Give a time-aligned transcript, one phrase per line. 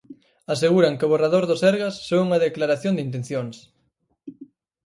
[0.53, 3.57] Aseguran que o borrador do Sergas só é unha declaración de intencións.